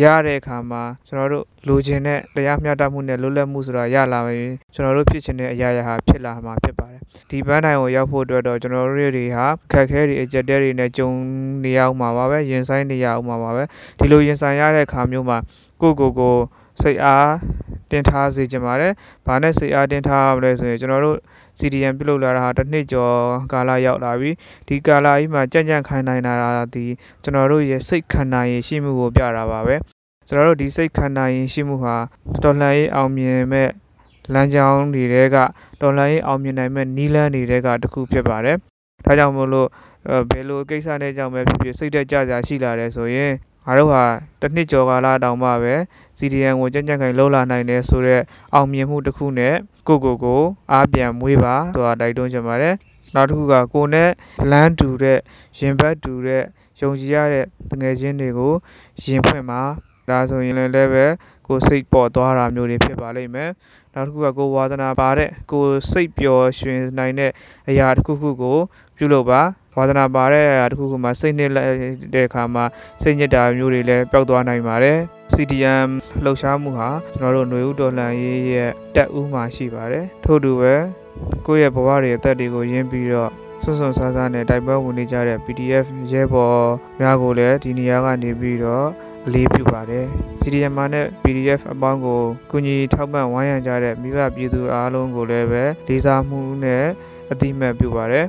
[0.03, 11.09] ရတဲ့အခါမှာကျွန်တော်တို့လိုချင်တဲ့တရားမျှတမှုနဲ့လွတ်လပ်မှုဆိုတာရလာရင်ကျွန်တော်တို့ဖြစ်ချင်တဲ့အရာရာဟာဖြစ်လာမှာဖြစ်ပါတယ်။ဒီပန်းတိုင်ကိုရောက်ဖို့အတွက်တော့ကျွန်တော်တို့တွေဟာခက်ခဲတွေအကြက်တဲတွေနဲ့ကြုံ
[11.63, 13.63] နေရအောင်မှာပါပဲရင်ဆိုင်နေရအောင်မှာပါပဲ
[13.99, 15.37] ဒီလိုရင်ဆိုင်ရတဲ့အခါမျိုးမှာ
[15.83, 16.37] ကိုကိုကို
[16.81, 17.31] စိတ်အား
[17.91, 18.93] တင်ထားစေချင်ပါတယ်။
[19.25, 21.17] ဘာနဲ့စိတ်အားတင်ထားရမလဲဆိုရင်ကျွန်တော်တို့
[21.59, 23.15] CDM ပြုလုပ်လာတာဟာတစ်နှစ်ကျော်
[23.51, 24.31] ကာလရောက်လာပြီ
[24.67, 26.35] ဒီကာလကြီးမှာကြံ့ကြံ့ခိုင်နိုင်တာ
[26.73, 26.85] ဒီ
[27.23, 29.75] ကျွန်တော်တို့ရဲ့စိတ်ခန္ဓာရင်ရှိမှုကိုပြတာပါပဲ
[30.27, 31.95] ကျွန်တော်တို့ဒီစိတ်ခန္ဓာရင်ရှိမှုဟာ
[32.43, 33.69] တော်လှန်ရေးအောင်မြင်မဲ့
[34.33, 35.37] လမ်းကြောင်းတွေတဲက
[35.81, 38.57] တော်လှန်ရေးအောင်မြင်နိုင်မဲ့နီးလန်းတွေတဲကတစ်ခုဖြစ်ပါတယ်
[39.05, 39.67] ဒါကြောင့်မို့လို့
[40.29, 43.33] ဘယ်လိုကိစ္စနဲ့ကြောင့်ပဲဖြစ်ဖြစ်စိတ်သက်ကြကြရှိလာတယ်ဆိုရင်
[43.65, 44.03] ငါတို့ဟာ
[44.41, 45.75] တစ်နှစ်ကျော်ကာလတောင်မှပဲ
[46.17, 48.23] CDN ကိုကြံ့ကြံ့ခိုင်လှုပ်လာနိုင်တယ်ဆိုတော့
[48.53, 49.55] အောင်မြင်မှုတစ်ခုနဲ့
[49.87, 52.75] ကိုကိုကိုအားပြန်မွေးပါဆိုတာတိုက်တွန်းချင်ပါတယ်
[53.15, 54.09] နောက်တစ်ခုကကိုနဲ့
[54.51, 55.19] လမ်းတူတဲ့
[55.59, 56.43] ရင်ဘတ်တူတဲ့
[56.79, 57.45] ယုံကြည်ရတဲ့
[57.81, 58.53] ငွေချင်းတွေကို
[59.03, 59.61] ရင်ဖွင့်ပါ
[60.09, 61.05] ဒါဆိုရင်လည်းပဲ
[61.47, 63.49] ကိုစိတ်ပေါ်သွားတာမျိုးတွေဖြစ်ပါလိမ့်မယ်
[63.93, 67.31] နောက်တစ်ခုကကိုဝါသနာပါတဲ့ကိုစိတ်ပျော်ရွှင်နိုင်တဲ့
[67.69, 68.57] အရာတစ်ခုခုကို
[68.97, 69.41] ပြုလုပ်ပါ
[69.77, 71.67] ဝါသနာပါတဲ့အရာတစ်ခုခုမှာစိတ်နှစ်လက်
[72.13, 72.65] တဲ့အခါမှာ
[73.01, 74.99] စိတ်ညစ်တာမျိုးတွေလည်းပျောက်သွားနိုင်ပါတယ်
[75.33, 75.89] CDM
[76.23, 80.73] လှုပ်ရှားမှုဟာကျွန်တော်တို့ຫນွေဥတော်လှန်ရေးရဲ့တက်ဦးမှာရှိပါတယ်ထို့တူပဲ
[81.45, 83.31] ကိုယ့်ရဲ့ဘဝတွေအသက်တွေကိုရင်းပြီးတော့
[83.63, 86.63] ဆွဆွဆားဆားနဲ့တိုက်ပွဲဝင်နေကြတဲ့ PDF ရဲဘော်
[86.99, 88.87] များကိုလည်းဒီနေရာကနေပြီးတော့
[89.25, 90.05] အလေးပြုပါတယ်
[90.41, 96.85] CDM နဲ့ PDF အပေါင်းကိုကုညီထောက်ပံ့ဝိုင်းရံကြတဲ့မိဘပြည်သူအားလုံးကိုလည်းပဲလေးစားမှုနဲ့
[97.31, 98.25] အတိမတ်ပြုပါတယ်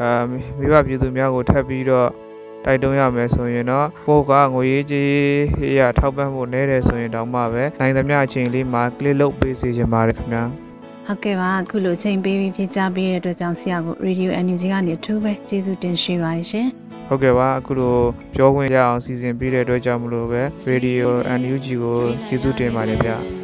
[0.00, 0.08] အာ
[0.58, 2.08] မိဘပြည်သူများကိုထပ်ပြီးတော့
[2.64, 5.12] တိုက်တွန်းရမယ်ဆိုရင်တော့ကိုကငွေရေးကြီး
[5.78, 10.44] ရထောက်ပံ့ဖို့နည်းတယ်ဆိုရင်တောင်မှပဲနိုင်သမျှအချိန်လေးမှာ click လုပ်ပေးစီခြင်းပါတယ်ခင်ဗျာ
[11.06, 16.68] ဟုတ်ကဲ့ပါအခုလိုချိန်ပေးပြီးပြကြပေးတဲ့အတွက်ကြောင့်ဆရာကို Radio NUG ကနေအထူးပဲကျေးဇူးတင်ရှိပါတယ်ရှင်
[17.08, 17.96] ဟုတ်ကဲ့ပါအခုလို
[18.34, 21.06] ပြောခွင့်ရအောင်စီစဉ်ပေးတဲ့အတွက်ကြောင့်မလို့ပဲ Radio
[21.40, 23.43] NUG ကိုကျေးဇူးတင်ပါတယ်ဗျာ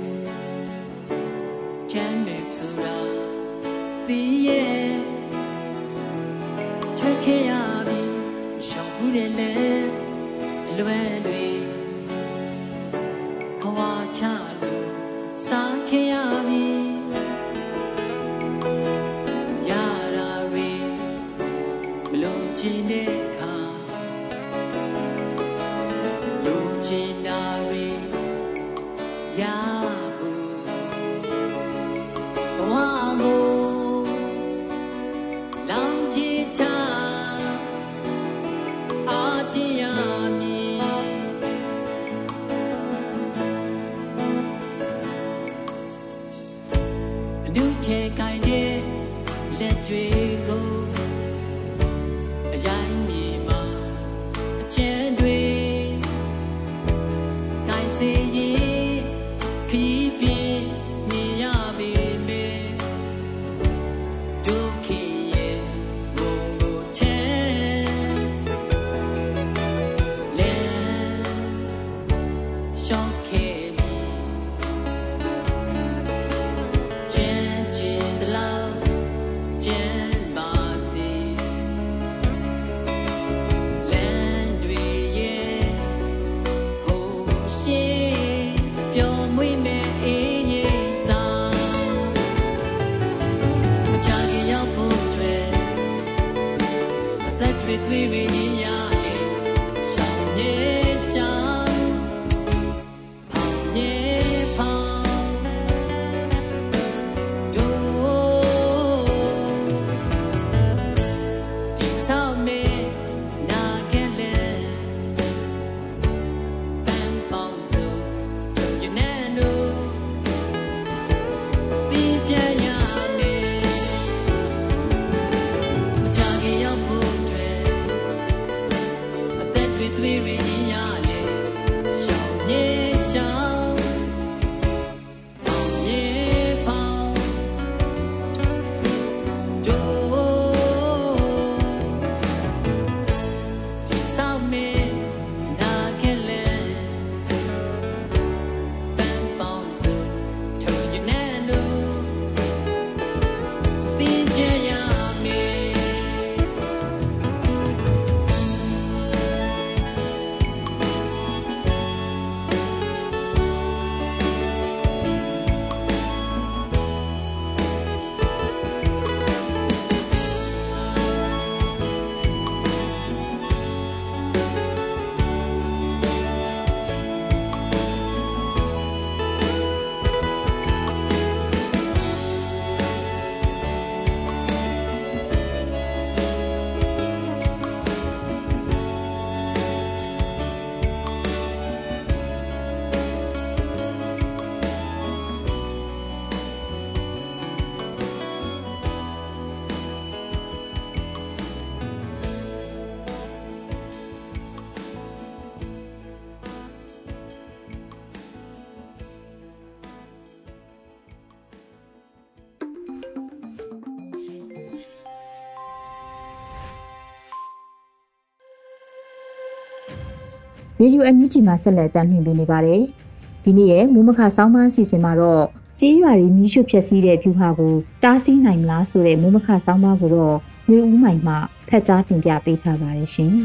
[220.82, 222.82] ရေဒီယိုအန်ယူဂျီမှာဆက်လက်တင်ပြနေပါတယ်။
[223.44, 225.44] ဒီနေ့ရဲ့မူမခဆောင်းပါးအစီအစဉ်မှာတော့
[225.80, 230.36] ကြေးရွာရီမီးရှို့ဖျက်ဆီးတဲ့ဖြူဟာကိုတားဆီးနိုင်မလားဆိုတဲ့မူမခဆောင်းပါးကိုတော့
[230.70, 231.34] မျိုးဦးမိုင်မှ
[231.68, 233.34] ဖက်ကြားတင်ပြပေးထားပါတယ်ရှင်။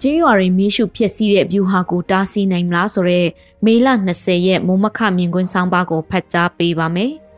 [0.00, 3.28] ကျေးရွာတွေမီးရှို့ဖျက်ဆီးတဲ့ view ဟာကိုတားဆီးနိုင်မလားဆိုတော့
[3.64, 7.12] မေလ20ရက်မုံမခမြင်ကွင်းဆောင်းပါးကိုဖတ်ကြားပေးပါမယ်။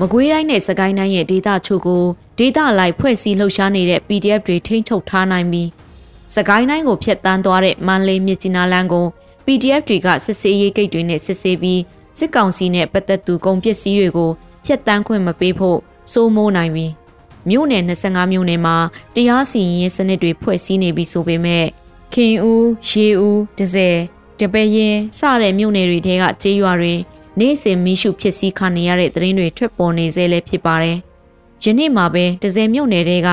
[0.00, 2.04] မကွေးတိုင်းနဲ့စကိုင်းတိုင်းရဲ့ဒေသချို့ကို
[2.38, 5.68] ဒေသလိုက်ဖွဲ့စည်းလှုပ်ရှားနေတဲ့ PDF တွေထိန်းချုပ်ထားနိုင်ပြီး
[6.34, 9.06] စကိုင်းတိုင်းကိုဖျက်ဆီးသွားတဲ့မန္တလေးမြစ်ကြီးနားလမ်းကို
[9.46, 11.80] PDF တွေကစစ်စေးရေးဂိတ်တွေနဲ့စစ်ဆေးပြီး
[12.18, 14.30] စစ်ကောင်စီနဲ့ပတ်သက်သူကုန်ပစ္စည်းတွေကို
[14.64, 15.78] ဖျက်ဆီးခွင့်မပေးဖို့
[16.12, 16.92] စိုးမိုးနိုင်ပြီး
[17.48, 18.76] မြို့နယ်25မြို့နယ်မှာ
[19.14, 21.64] တရားစီရင်စနစ်တွေဖွဲ့စည်းနေပြီဆိုပေမဲ့
[22.12, 23.96] ခင်ဦး၊ရေဦး၊ဒဇယ်၊
[24.40, 26.94] တပည့်ရင်စတဲ့မြို့နယ်တွေထဲကကျေးရွာတွေ
[27.40, 30.98] နေ့စဉ်မီးရှုဖြစ်စည်းခံနေရတဲ့သတင်းတွေထွက်ပေါ်နေစေလဲဖြစ်ပါတယ်။
[31.62, 33.28] ယနေ့မှာပဲဒဇယ်မြို့နယ်တွေက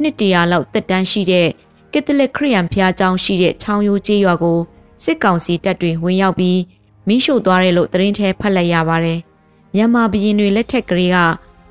[0.00, 1.48] နှစ်တရာလောက်တက်တန်းရှိတဲ့
[1.92, 4.58] ကက်သလစ်ခရစ်ယာန်ဘုရားကျောင်းရှိတဲ့ချောင်းရိုးကျေးရွာကို
[5.04, 6.60] စစ်ကောင်စီတပ်တွေဝင်ရောက်ပြီး
[7.08, 9.18] မီးရှို့သွားတယ်လို့သတင်းထဲဖတ်လိုက်ရပါတယ်။
[9.74, 11.16] မြန်မာဘရင်တွေလက်ထက်ကလေးက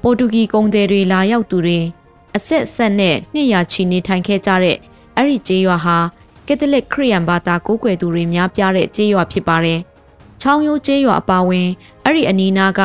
[0.02, 1.80] ပေါ်တူဂီကုန်သည်တွေလာရောက်သူတွေ
[2.36, 4.78] အဆက်အဆက်နဲ့နှစ်ရာချီနေထိုင်ခဲ့ကြတဲ့
[5.16, 5.98] အဲ့ဒီကျေးရွာဟာ
[6.48, 9.80] ကက်သလစ်ခရစ်ယာန်ဘာသာကိုးကွယ်သူတွေများပြားတဲ့ကျေးရွာဖြစ်ပါတယ်။
[10.41, 11.69] ချောင်းရိုးကျေးရွာအပါဝင်
[12.05, 12.81] အဲ့ဒီအနီးနားက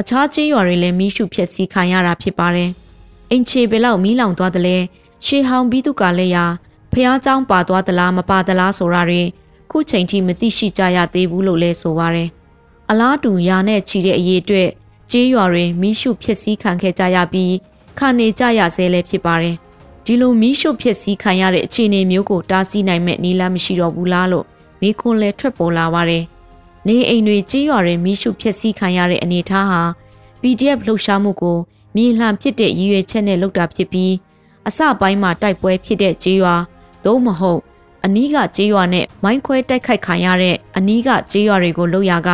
[0.00, 2.70] အခြားကျေးရွာတွေလည်းမီးရှို့ဖျက်ဆီးခံရတာဖြစ်ပါတယ်။
[3.30, 4.76] အင်ချေဘယ်လောက်မီးလောင်သွားတယ်လဲ
[5.24, 6.44] ရှေဟောင်ပြီးသူကလည်းရာ
[6.92, 9.22] ဖះเจ้าပါသွားသလားမပါသလားဆိုတာတွေ
[9.70, 12.28] ခုချိန်ထိမသိရှိကြရသေးဘူးလို့လဲဆိုပါရယ်
[12.90, 14.68] အလားတူရာနဲ့ချီတဲ့အရေးအတွက်
[15.10, 17.54] ကျေးရွာတွေမီးရှို့ဖျက်ဆီးခံခဲ့ကြရပြီး
[17.98, 19.56] ခံနေကြရဆဲလည်းဖြစ်ပါတယ်
[20.04, 24.46] ဒီလိုမီးရှို့ဖျက်ဆီးခံရတဲ့အခြေအနေမျိုးကိုတားဆီးနိုင်မဲ့နည်းလမ်းမရှိတော့ဘူးလားလို့
[24.80, 26.22] မိခွန်းလဲထွက်ပေါ်လာပါတယ်
[26.87, 29.81] နေအိမ်တွေကြေးရွာတွေမီးရှို့ဖျက်ဆီးခံရတဲ့အနေအထားဟာ
[30.41, 31.57] PDF လှုပ်ရှားမှုကို
[31.95, 34.13] မြေလှန်ဖြစ်တဲ့ရည်ရွယ်ချက်နဲ့လုပ်တာဖြစ်ပြီး
[34.67, 36.55] အစပိုင်းမှာတိုက်ပွဲဖြစ်တဲ့ကြေးရွာ
[37.05, 37.61] သို့မဟုတ်
[38.05, 42.29] အနီးကကြေးရွာနဲ့မိုင်းခွဲတိုက်ခိုက်ခံရတဲ့အနီးကကြေးရွာတွေကိုလှုပ်ရက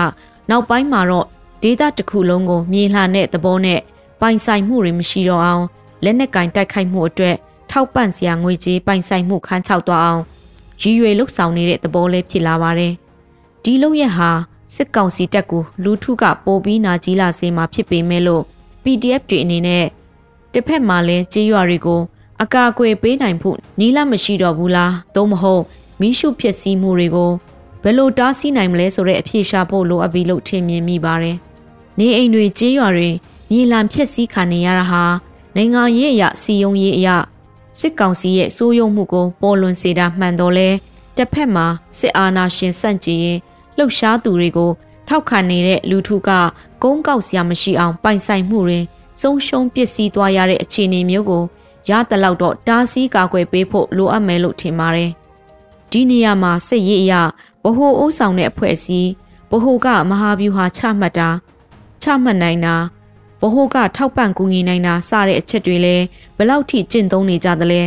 [0.49, 1.27] နောက်ပိုင်းမှာတော့
[1.63, 3.79] ဒေသတစ်ခုလုံးကိုမြေလှန်တဲ့သဘောနဲ့
[4.21, 5.63] ပိုင်ဆိုင်မှုတွေမရှိတော့အောင်
[6.03, 7.35] လက်နက်ကင်တိုက်ခိုက်မှုအတွက်
[7.71, 10.23] ထောက်ပံ့စရာငွေကြေးပိုင်ဆိုင်မှုခန်းချောက်သွားအောင်
[10.81, 12.93] ရည်ရွယ်လှုပ်ဆောင်နေတဲ့သဘောလေးဖြစ်လာပါတယ်။
[13.67, 14.29] ဒီလုံရက်ဟာ
[14.75, 18.43] စစ်ကောင်စီတပ်ကိုလူထုကပိုပြီးနာကြီးလာစေမှာဖြစ်ပေမဲ့လို့
[18.83, 19.85] PDF တွေအနေနဲ့
[20.53, 22.01] တစ်ဖက်မှာလဲကြေးရွာတွေကို
[22.41, 25.63] အကာအကွယ်ပေးနိုင်ဖို့နီးလမရှိတော့ဘူးလားသို့မဟုတ်
[25.99, 27.31] မိရှုဖြစ်စည်းမှုတွေကို
[27.83, 31.37] ဘယ်လိုတားဆီးနိုင်မလဲဆိုတဲ့အဖြေရှာဖို့လိုအပ်ပြီလို့ထင်မြင်မိပါတယ်။
[31.99, 33.09] နေအိမ်တွေကြေးရွာတွေ
[33.51, 35.03] မြေလံဖြစ်စည်းခံနေရတာဟာ
[35.55, 37.17] နိုင်ငံရေးအရာစီယုံရေးအရာ
[37.79, 40.69] စစ်ကောင်စီရဲ့စိုးရုံမှုကိုပေါ်လွင်စေတာမှန်တော့လဲ
[41.17, 41.65] တစ်ဖက်မှာ
[41.99, 43.39] စစ်အာဏာရှင်စန့်ကျင်ရင်
[43.77, 44.71] လှုပ်ရှားသူတွေကို
[45.07, 46.29] ထောက်ခံနေတဲ့လူထုက
[46.83, 48.79] ကုန်းကောက်စရာမရှိအောင်ပိုင်ဆိုင်မှုတွေ
[49.21, 51.43] ဆုံးရှုံးပစ္စည်းသွားရတဲ့အခြေအနေမျိုးကို
[51.89, 55.11] ရတလောက်တော့တားဆီးကာကွယ်ပေးဖို့လိုအပ်မယ်လို့ထင်ပါတယ်။
[55.91, 57.21] ဒီနေရာမှာစစ်ရေးအရာ
[57.63, 59.09] ဗဟိုအုပ်ဆောင်တဲ့အဖွဲ့အစည်း
[59.51, 61.29] ဗဟိုကမဟာဗျူဟာချမှတ်တာ
[62.01, 62.75] ချမှတ်နိုင်တာ
[63.41, 66.03] ဗဟိုကထောက်ပံ့ကူညီနိုင်တာစတဲ့အချက်တွေလည်း
[66.37, 67.81] ဘလောက်ထိကျင့်သုံးနေကြသလဲ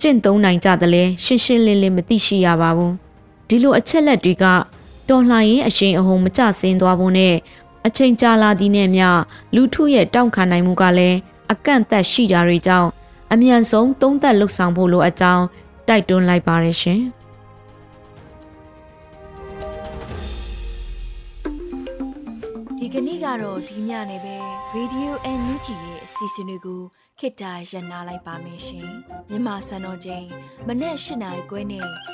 [0.00, 2.94] ကျင့်သုံးနိုင်ကြသလဲရှင်းရှင်းလင်းလင်းမသိရှိရပါဘူး
[3.48, 4.44] ဒီလိုအချက်လက်တွေက
[5.08, 7.34] တော်လှန်ရေးအရှိန်အဟုန်မကျဆင်းသွားဖို့နဲ့
[7.86, 9.08] အချိန်ကြာလာသည်နဲ့မျှ
[9.54, 11.18] လူထုရဲ့တောင့်ခံနိုင်မှုကလည်း
[11.52, 12.88] အကန့်အသတ်ရှိတာတွေကြောင့်
[13.32, 15.44] အမြန်ဆုံးသုံးသက်လှုပ်ဆောင်ဖို့လိုအပ်ကြောင်း
[15.88, 17.02] တိုက်တွန်းလိုက်ပါတယ်ရှင်။
[22.78, 24.36] ဒီကနေ့ကတော့ဒီညနေပဲ
[24.76, 26.82] Radio NUG ရဲ့အစီအစဉ်လေးကို
[27.18, 28.88] ခေတ္တရ延လိုက်ပါမယ်ရှင်။
[29.30, 30.26] မြန်မာစံတော်ချိန်
[30.66, 32.13] မနေ့၈နိုင်ခွဲနဲ့ည